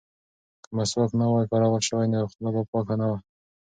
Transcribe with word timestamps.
که 0.63 0.69
مسواک 0.77 1.11
نه 1.19 1.25
وای 1.31 1.45
کارول 1.51 1.81
شوی 1.87 2.07
نو 2.13 2.19
خوله 2.31 2.49
به 2.55 2.61
پاکه 2.71 2.95
نه 3.01 3.05
وه. 3.09 3.17